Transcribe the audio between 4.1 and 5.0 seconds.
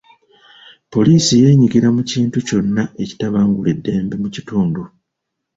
mu kitundu.